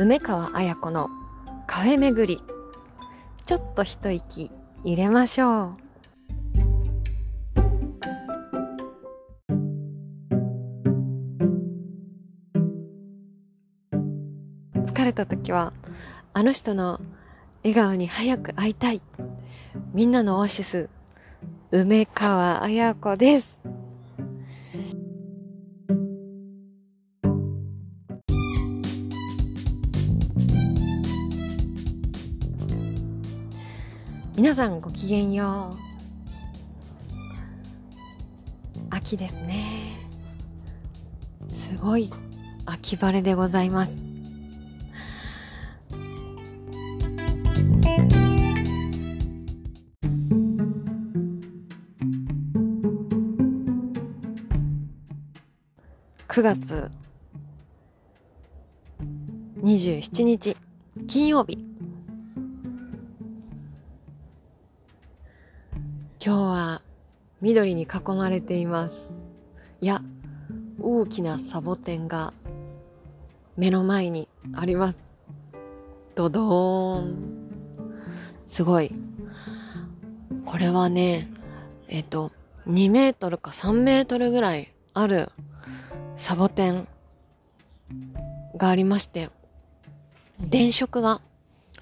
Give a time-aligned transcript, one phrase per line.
[0.00, 1.10] 梅川綾子の
[1.66, 2.42] カフェ巡り。
[3.44, 4.50] ちょっと一息
[4.82, 5.76] 入れましょう。
[14.80, 15.74] 疲れた時は
[16.32, 16.98] あの人の
[17.62, 19.02] 笑顔に早く会いたい。
[19.92, 20.88] みんなのオアシス
[21.72, 23.60] 梅川綾子です。
[34.40, 35.78] 皆さんごきげんよう。
[38.88, 39.98] 秋ですね。
[41.46, 42.08] すごい
[42.64, 43.92] 秋晴れでございます。
[56.28, 56.90] 9月
[59.58, 60.56] 27日
[61.06, 61.69] 金曜日。
[66.30, 66.82] 今日は
[67.40, 69.20] 緑に囲まれています。
[69.80, 70.00] いや
[70.80, 72.32] 大きなサボテンが
[73.56, 75.00] 目の前にあります。
[76.14, 77.50] ドドーン。
[78.46, 78.92] すごい。
[80.46, 81.28] これはね
[81.88, 82.30] えっ、と
[82.68, 85.32] 2メートルか3メートルぐらいある
[86.16, 86.86] サボテン
[88.56, 89.30] がありまして
[90.38, 91.20] 電飾が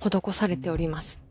[0.00, 1.21] 施されております。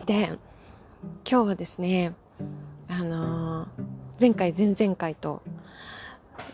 [0.00, 0.30] さて
[1.30, 2.14] 今日はですね
[2.88, 3.68] あのー
[4.18, 5.42] 前回前々回と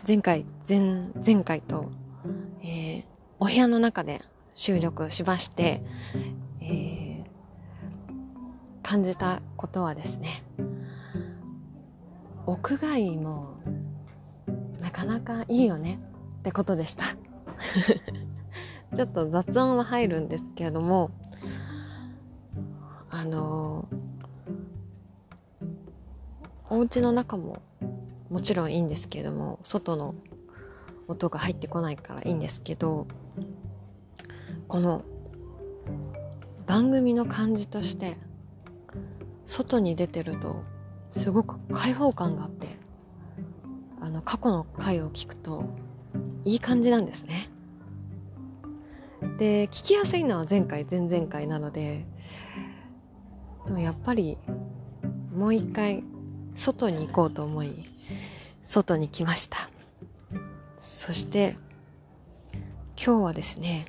[0.05, 0.81] 前回前
[1.25, 1.85] 前回と、
[2.61, 3.03] えー
[3.39, 4.21] お部屋の中で
[4.53, 5.81] 収録しまして、
[6.59, 7.23] えー
[8.83, 10.43] 感じたことはですね
[12.45, 13.55] 屋外も
[14.81, 16.01] なかなかいいよね
[16.39, 17.05] ってことでした。
[18.93, 21.11] ちょっと雑音は入るんですけれども
[23.19, 23.87] あの
[26.69, 27.57] お家の中も
[28.29, 30.13] もちろんいいんですけれども外の
[31.07, 33.07] 音が入ってこないからいいんですけど
[34.67, 35.03] この
[36.67, 38.17] 番組の感じとして
[39.45, 40.61] 外に出てると
[41.13, 42.77] すごく開放感があって
[43.99, 45.63] あの過去の回を聞くと
[46.45, 47.49] いい感じなんですね。
[49.39, 52.05] で聞きやすいのは前回前々回なので
[53.67, 54.37] でもやっぱり
[55.35, 56.03] もう一回
[56.55, 57.83] 外に行こうと思い
[58.63, 59.57] 外に来ました。
[60.79, 61.57] そして
[62.95, 63.85] 今日はですね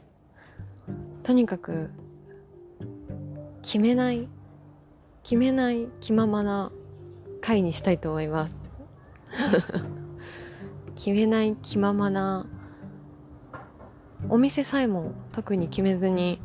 [1.22, 1.90] とにかく
[3.62, 4.28] 決めない
[5.22, 6.72] 決めない気ままな
[7.40, 8.54] 回にしたいと思います。
[10.96, 12.46] 決めない気ままな
[14.28, 16.40] お店さえも特に決めずに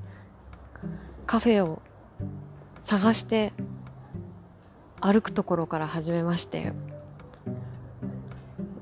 [1.25, 1.81] カフェを
[2.83, 3.53] 探して
[5.01, 6.73] 歩くところから始めまして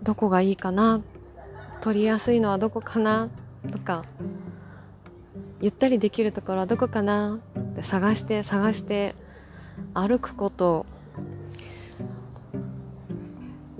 [0.03, 1.01] どこがいいかな
[1.81, 3.29] 取りやすいのはどこかな
[3.71, 4.05] とか
[5.61, 9.15] ゆったりできるところはどこかなって探して探して
[9.93, 10.85] 歩くこと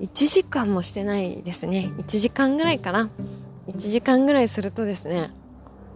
[0.00, 1.92] 1時間もしてないですね。
[1.98, 3.08] 1時間ぐらいかな。
[3.68, 5.30] 1時間ぐらいするとですね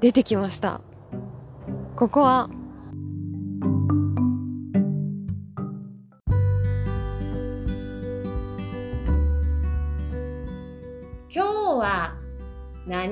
[0.00, 0.80] 出てきました。
[1.96, 2.48] ここは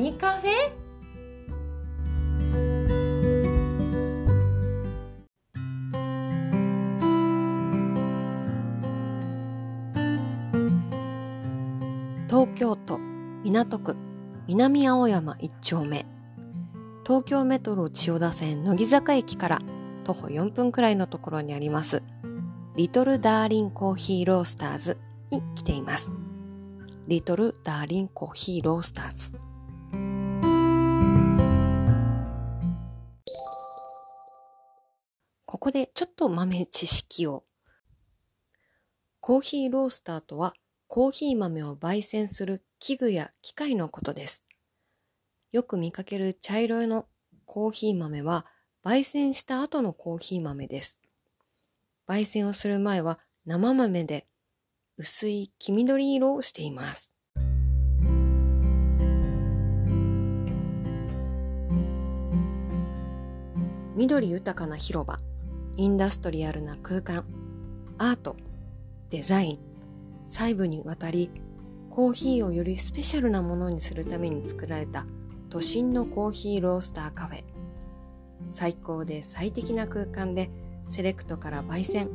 [0.04, 0.50] 何カフェ？
[12.28, 13.00] 東京都
[13.44, 13.96] 港区
[14.46, 16.04] 南青山一丁目。
[17.06, 19.62] 東京メトロ千代田線乃木坂駅から
[20.04, 22.02] 徒歩4分くらいのところにあります
[22.76, 24.98] リトルダーリンコーヒーロースターズ
[25.30, 26.12] に来ています。
[27.08, 29.32] リトルダーリンコーヒーロースターズ
[35.64, 37.42] ここでちょっと豆知識を
[39.20, 40.52] コーヒーロースターとは
[40.88, 44.44] コーヒー豆を焙煎する器具や機械のことです。
[45.52, 47.06] よく見かける茶色の
[47.46, 48.44] コーヒー豆は
[48.84, 51.00] 焙煎した後のコーヒー豆です。
[52.06, 54.26] 焙煎をする前は生豆で
[54.98, 57.10] 薄い黄緑色をしています。
[63.96, 65.20] 緑豊かな広場、
[65.76, 67.24] インダストリアルな空間、
[67.98, 68.36] アート、
[69.10, 69.58] デザイン、
[70.28, 71.30] 細部にわたり、
[71.90, 75.04] コーヒーをよりスペシャルなものにするために作られた
[75.50, 77.44] 都心のコーヒーロースターカフェ。
[78.50, 80.50] 最高で最適な空間で
[80.84, 82.08] セレクトから焙煎、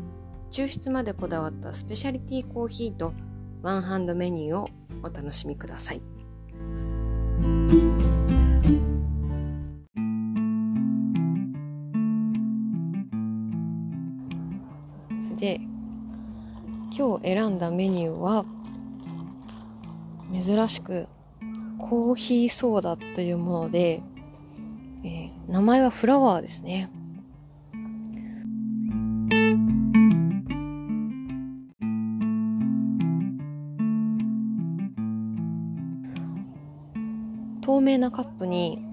[0.52, 3.14] 抽出までこだわったスペシャリティコーヒーと
[3.62, 4.70] ワンハンドメニューを
[5.04, 6.02] お楽しみください。
[15.40, 15.62] で
[16.96, 18.46] 今日選んだメニューは
[20.34, 21.08] 珍しく
[21.78, 24.02] コーヒーソーダというもので、
[25.04, 26.90] えー、名前はフラワーですね。
[37.62, 38.84] 透明なカップに、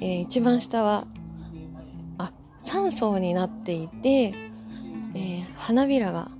[0.00, 1.06] えー、一番下は
[2.18, 4.45] あ3層になっていて、
[5.66, 6.30] 花びらが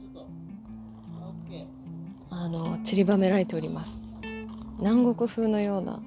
[2.30, 3.98] あの散りばめられております。
[4.78, 6.00] 南国風のような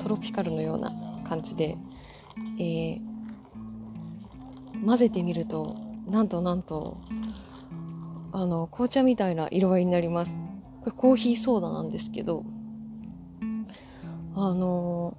[0.00, 0.90] トロピカルのような
[1.28, 1.76] 感じで、
[2.58, 3.00] えー、
[4.84, 5.76] 混ぜてみると
[6.08, 6.96] なんとなんと
[8.32, 10.32] あの紅茶みたいな色合いになります。
[10.80, 12.42] これコーヒーソーダなんですけど
[14.34, 15.16] あの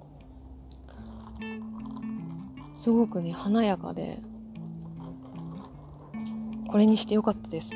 [1.40, 4.20] ー、すごくね華やかで
[6.68, 7.74] これにしてよかったです。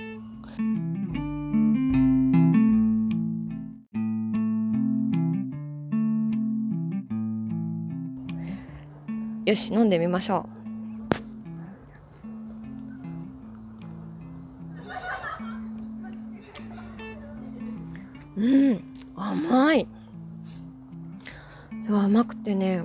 [9.45, 10.47] よし飲んでみましょ
[18.37, 18.41] う。
[18.41, 18.85] うん
[19.17, 19.89] 甘い。
[21.81, 22.85] そう甘くてね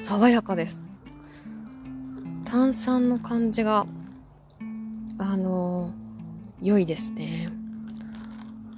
[0.00, 0.84] 爽やかです。
[2.44, 3.84] 炭酸の感じが。
[5.30, 5.92] あの
[6.60, 7.48] 良いですね。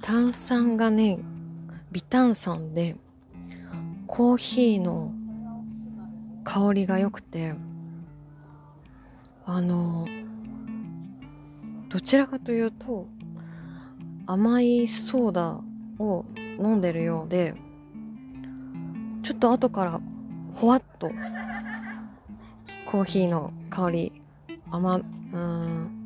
[0.03, 1.17] 炭酸がね
[1.91, 2.95] 微炭酸で
[4.05, 5.11] コーヒーの
[6.43, 7.55] 香りが良くて
[9.45, 10.07] あの
[11.89, 13.07] どちらかというと
[14.27, 15.59] 甘いソーダ
[15.97, 16.23] を
[16.59, 17.55] 飲んでるようで
[19.23, 20.01] ちょっと後から
[20.53, 21.09] ほわっと
[22.85, 24.21] コーヒーの香り
[24.69, 26.02] 甘うん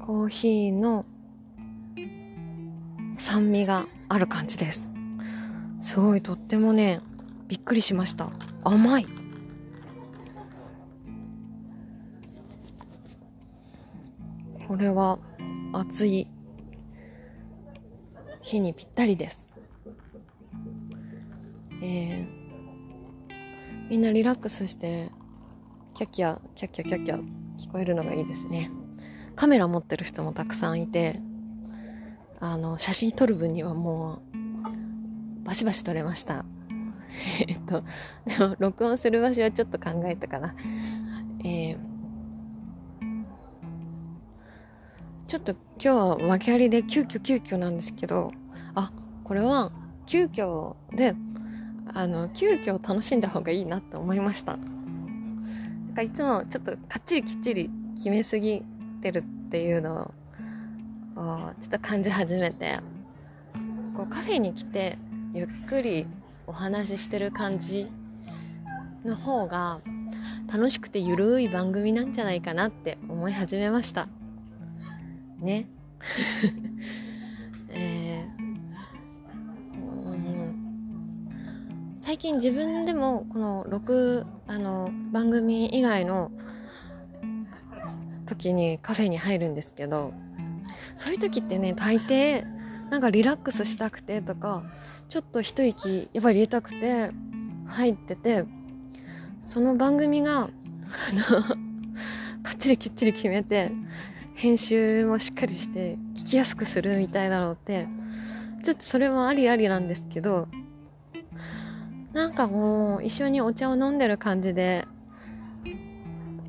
[0.00, 1.04] コーヒーの
[3.16, 4.96] 酸味がある感じです。
[5.80, 7.00] すごいとってもね
[7.46, 8.30] びっくりしました。
[8.64, 9.06] 甘い。
[14.66, 15.18] これは
[15.72, 16.26] 暑い
[18.42, 19.50] 日にぴったりです。
[21.82, 25.10] えー、みんなリラックスして
[25.94, 27.20] キャッキャキャッキャキャッキャ
[27.58, 28.70] 聞こえるのがいいですね。
[29.40, 31.18] カメラ持ってる人もたくさんいて
[32.40, 36.44] あの写真撮る分にはもうバシバシ撮れました。
[37.48, 37.82] えっと
[38.26, 40.54] でも録音する場所はちょっと考えたかな。
[41.42, 41.78] えー、
[45.26, 48.32] ちょっと今日は訳ありで急遽急遽なんですけど
[48.74, 48.92] あ
[49.24, 49.72] これは
[50.04, 51.14] 急遽で
[51.86, 54.58] あの急遽楽しんだ方がいいなって思いました。
[54.58, 58.62] なんかいつもちょっとかっちりきっちり決めすぎ
[59.00, 60.14] てるっていうの
[61.16, 62.78] をちょっと感じ始めて
[63.96, 64.96] こうカフェに来て
[65.32, 66.06] ゆっくり
[66.46, 67.90] お話ししてる感じ
[69.04, 69.80] の方が
[70.46, 74.06] 楽しくてゆるい番組なんじゃないかなって思い始めました。
[75.40, 75.66] ね。
[81.98, 86.30] 最近自分でもこの6あの番組以外の
[88.30, 90.12] 時にカフェに入るんですけど
[90.94, 92.44] そういう時ってね大抵
[92.90, 94.62] なんかリラックスしたくてとか
[95.08, 97.10] ちょっと一息やっぱり入れたくて
[97.66, 98.44] 入ってて
[99.42, 100.48] その番組があ
[101.12, 101.42] の
[102.42, 103.72] かっちりきっちり決めて
[104.34, 107.88] 編集もしっかりして聞きやすくするみたいなのって
[108.62, 110.46] ちょっとそれもありありなんですけど
[112.12, 114.86] なんかもう一緒にお茶を飲んでる感じで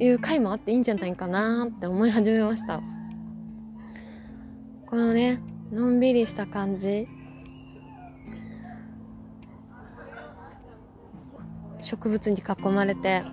[0.01, 2.81] いう回もあっていいんじゃないかなって思い始めました。
[4.87, 5.39] このね
[5.71, 7.07] のんびりした感じ。
[11.79, 13.23] 植物に囲まれて。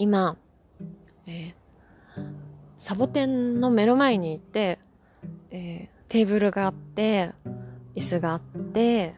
[0.00, 0.36] 今、
[2.88, 4.78] サボテンの目の前に行って
[5.50, 7.32] えー、テーブルがあって
[7.94, 9.14] 椅子があって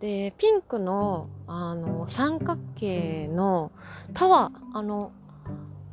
[0.00, 3.72] でピンクのあの三角形の
[4.12, 5.12] タワーあの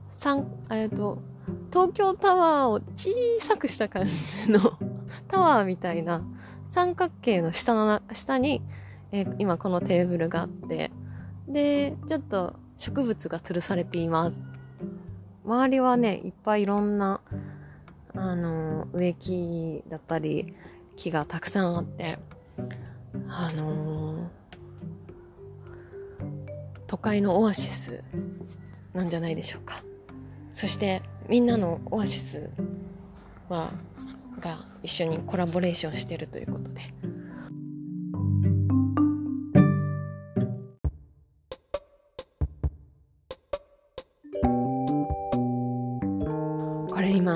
[0.09, 1.21] 三えっ、ー、と
[1.69, 4.59] 東京タワーを小さくした感じの
[5.29, 6.21] タワーみたいな
[6.67, 8.61] 三角形の下の下に、
[9.13, 10.91] えー、今このテーブルがあって
[11.47, 14.50] でちょっと植物が吊るされています。
[15.51, 17.19] 周りはねいっぱいいろんな
[18.15, 20.55] あの植木だったり
[20.95, 22.19] 木がたくさんあって
[23.27, 24.27] あのー、
[26.87, 28.01] 都会のオアシス
[28.93, 29.83] なんじゃないでしょうか。
[30.53, 32.49] そしてみんなのオアシス
[33.49, 33.69] は
[34.39, 36.81] が一緒にコラボレーションしてるということで。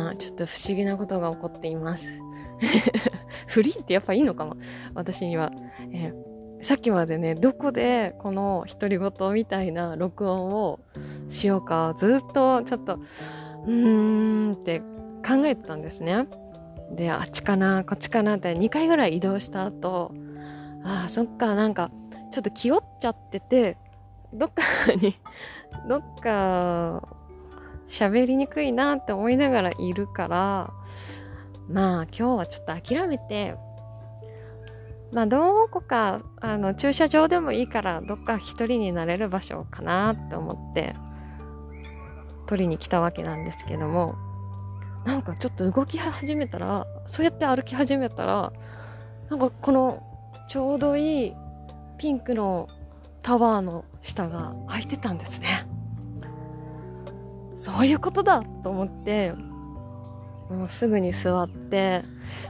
[0.05, 2.07] 今ちょっと不思議なことが起こっています。
[3.47, 4.55] フリーってやっぱいいのかな
[4.93, 5.51] 私には、
[5.91, 10.79] えー、さっきまでねどこでこの独り言みたいな録音を
[11.29, 12.99] しようかずっとちょっと
[13.65, 14.79] うーんって
[15.27, 16.27] 考えてたんですね。
[16.91, 20.13] であっちかなこっちかなって2回ぐらい移動した後
[20.83, 21.89] あそっかなんか
[22.31, 23.77] ちょっと気負っちゃってて
[24.33, 24.61] どっか
[24.93, 25.15] に
[25.89, 27.14] どっか
[27.87, 30.73] 喋りにくいなって思いながらいるから
[31.69, 33.55] まあ今日はちょっと諦めて
[35.11, 40.95] まあどこかあの駐車場でもいいからどっか一人になれる場所かなって思って
[42.47, 44.15] 取りに来たわけなんですけども
[45.05, 48.51] なんかちょっと動き始めたらそうやって歩き始めたら
[49.29, 50.03] なんかこの
[50.47, 51.33] ちょうどいい
[51.97, 52.67] ピンクの
[53.21, 55.65] タワーの下が空いてたんですね。
[57.65, 59.33] そういうことだと思って
[60.51, 62.03] もうすぐに座って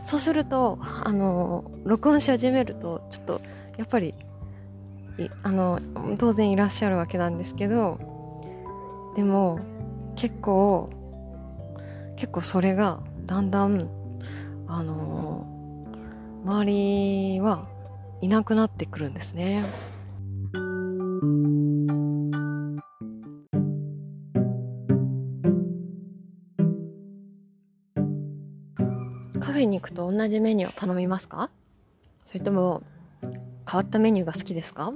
[0.03, 3.41] そうするとあの録音し始めるとちょっと
[3.77, 4.13] やっぱり
[5.41, 5.79] あの
[6.19, 9.61] 当然いらっしゃるわけなんですけどでも
[10.17, 10.89] 結構
[12.17, 13.87] 結構それがだんだん
[14.67, 15.47] あの
[16.43, 17.69] 周りは
[18.19, 19.63] いなくなってくるんですね。
[29.51, 31.49] フェに行くと同じメニューを頼みますか？
[32.23, 32.83] それとも
[33.21, 33.33] 変
[33.73, 34.93] わったメニューが好きですか？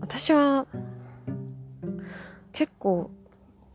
[0.00, 0.66] 私は
[2.52, 3.10] 結構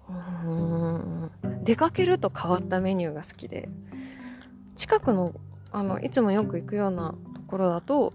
[0.10, 1.32] うん
[1.64, 3.68] 出かけると変わったメニューが好きで
[4.76, 5.34] 近くの
[5.72, 8.14] あのいつもよく行くようなところだと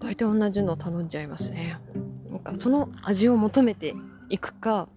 [0.00, 1.78] 大体同じの頼んじゃいますね。
[2.30, 3.94] なんかその味を求めて
[4.28, 4.88] いくか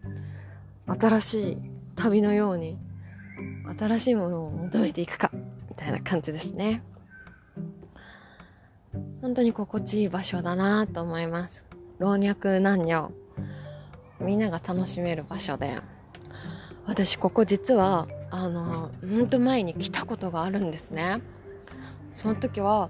[0.88, 1.58] 新しい
[1.96, 2.78] 旅のように
[3.78, 5.32] 新しいものを求めていくか
[5.70, 6.84] みたいな感じですね。
[9.22, 11.66] 本当に心地いい場所だなと思います。
[12.00, 13.12] 老若男女
[14.20, 15.80] みんなが楽しめる場所で
[16.86, 21.22] 私ここ実はあのほんと前に来たことがあるんですね。
[22.12, 22.90] その時は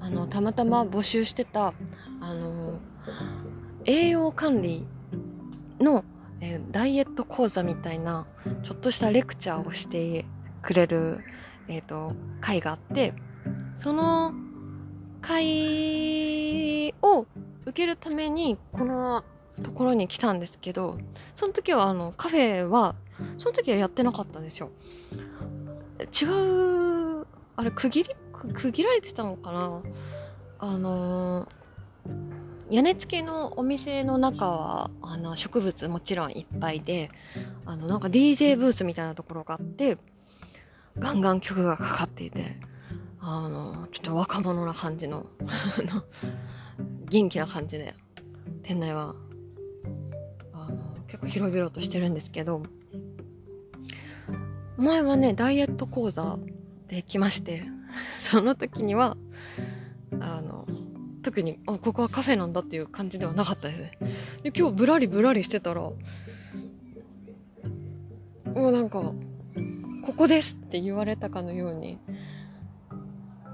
[0.00, 1.74] あのたまたま募集してた
[2.20, 2.78] あの
[3.84, 4.86] 栄養管理
[5.80, 6.04] の
[6.46, 8.26] え、ダイエット講座みたいな
[8.64, 10.26] ちょっとしたレクチャーをして
[10.60, 11.20] くれる、
[11.68, 13.14] えーと、会があって
[13.74, 14.34] その
[15.22, 17.26] 会を
[17.62, 19.24] 受けるためにこの
[19.62, 20.98] ところに来たんですけど
[21.34, 22.94] その時はあのカフェは
[23.38, 24.70] その時はやってなかったんですよ。
[25.98, 26.26] 違
[27.22, 28.10] うあれ区切り？
[28.52, 29.80] 区切られてたのかな？
[30.58, 37.10] あのー屋根付きのお店の中はあの植物もちろんいっぱいで
[37.66, 39.98] あのなんか DJ ブースみたいなところがあって
[40.98, 42.56] ガンガン曲がかかっていて
[43.20, 45.26] あのちょっと若者な感じの
[47.10, 47.94] 元気な感じで
[48.62, 49.14] 店内は
[50.52, 52.62] あの結構広々としてるんですけど
[54.76, 56.38] 前はねダイエット講座
[56.88, 57.64] で来まして
[58.30, 59.16] その時には
[60.20, 60.66] あの
[61.24, 63.92] 特にあここはカフェなんだっていう感じではなかったですね。
[64.42, 65.94] で今日ぶらりぶらりしてたらも
[68.54, 71.98] うなんかここですって言われたかのように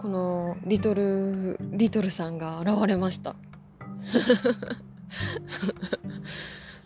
[0.02, 3.36] このリトルリトルさんが現れました。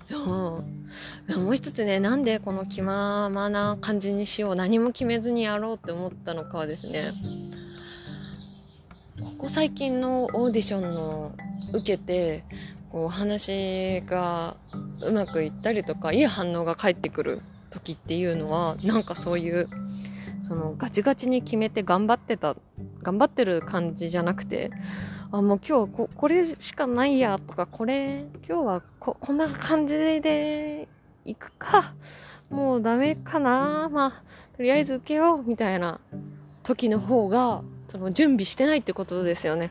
[0.05, 1.39] そう。
[1.39, 7.13] もう一つねなんでこの気ままな感じにしよう何も決めずにやろうって思ったのかはですね
[9.45, 11.33] ここ最近のオーディションの
[11.75, 12.45] 受けて
[12.91, 14.57] こう話が
[15.03, 19.69] うまくいったりとかいい反応が返ってくる時っていうのはなんかそういう
[20.43, 22.57] そのガチガチに決めて頑張ってた
[23.03, 24.71] 頑張ってる感じじゃなくて
[25.31, 30.89] あもう今日ここれしかないやとかこれ今日はここんな感じで
[31.27, 31.93] 行くか
[32.49, 34.23] もうダメかなまあ
[34.57, 36.01] とりあえず受けようみたいな
[36.63, 37.61] 時の方が
[37.95, 39.71] その準備してないってことですよね。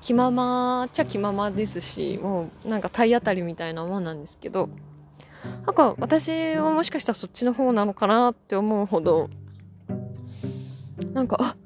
[0.00, 4.68] 気ままっちゃ気ままですしもうなんか体当たりみたいなもんなんですけど
[5.64, 9.30] なんか私はもしかしたらそっちの方なのかなって思うほど
[11.12, 11.56] なんかあ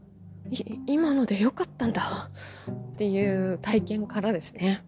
[0.86, 2.30] 今ので良かったんだ
[2.70, 4.84] っていう体験からですね。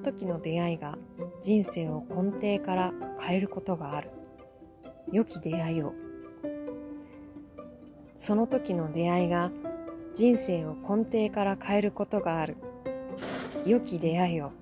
[0.00, 0.98] 時の出会いが
[1.42, 4.10] 人生を根底から変えることがある。
[5.12, 5.92] 良き出会いを。
[8.16, 9.50] その時の出会いが
[10.14, 12.56] 人生を根底から変えることがある。
[13.64, 14.52] 良き出会いを。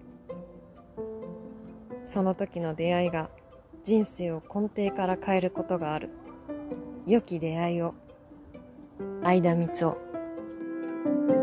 [2.04, 3.30] その時の出会いが
[3.84, 6.10] 人生を根底から変えることがある。
[7.06, 7.94] 良き出会いを。
[9.22, 11.37] 相田光夫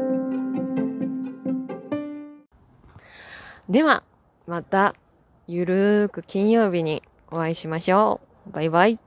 [3.70, 4.04] では
[4.46, 4.94] また
[5.48, 8.52] ゆるーく金曜日にお会いしましょう。
[8.52, 9.00] バイバイ。